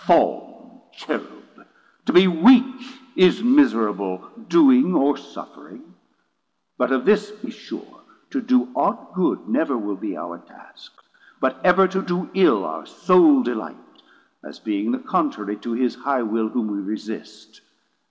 [0.07, 1.67] Fall'n Cherube,
[2.07, 2.65] to be weak
[3.15, 5.93] is miserable Doing or Suffering:
[6.75, 7.99] but of this be sure,
[8.31, 10.91] To do ought good never will be our task,
[11.39, 13.75] But ever to do ill our sole delight,
[14.41, 17.61] 160 As being the contrary to his high will Whom we resist.